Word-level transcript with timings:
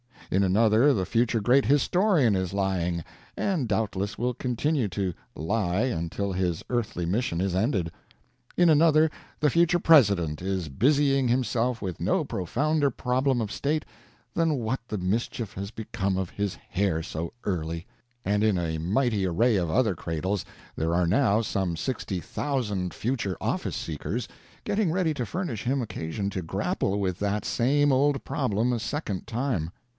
In 0.31 0.41
another 0.43 0.93
the 0.93 1.05
future 1.05 1.41
great 1.41 1.65
historian 1.65 2.35
is 2.37 2.53
lying— 2.53 3.03
and 3.37 3.67
doubtless 3.67 4.17
will 4.17 4.33
continue 4.33 4.87
to 4.87 5.13
lie 5.35 5.81
until 5.83 6.31
his 6.31 6.63
earthly 6.71 7.05
mission 7.05 7.39
is 7.41 7.53
ended. 7.53 7.91
In 8.57 8.69
another 8.69 9.11
the 9.41 9.49
future 9.51 9.77
President 9.77 10.41
is 10.41 10.69
busying 10.69 11.27
himself 11.27 11.81
with 11.81 11.99
no 11.99 12.23
profounder 12.23 12.89
problem 12.89 13.41
of 13.41 13.51
state 13.51 13.85
than 14.33 14.55
what 14.55 14.79
the 14.87 14.97
mischief 14.97 15.53
has 15.53 15.69
become 15.69 16.17
of 16.17 16.31
his 16.31 16.55
hair 16.69 17.03
so 17.03 17.33
early; 17.43 17.85
and 18.23 18.41
in 18.41 18.57
a 18.57 18.79
mighty 18.79 19.25
array 19.27 19.57
of 19.57 19.69
other 19.69 19.93
cradles 19.95 20.45
there 20.77 20.95
are 20.95 21.05
now 21.05 21.41
some 21.41 21.75
60,000 21.75 22.93
future 22.93 23.37
office 23.39 23.75
seekers, 23.75 24.27
getting 24.63 24.91
ready 24.91 25.13
to 25.13 25.25
furnish 25.27 25.63
him 25.65 25.85
occa 25.85 26.11
sion 26.11 26.29
to 26.31 26.41
grapple 26.41 26.99
with 26.99 27.19
that 27.19 27.45
same 27.45 27.91
old 27.91 28.23
problem 28.23 28.71
a 28.71 28.79
second 28.79 29.27
time. 29.27 29.69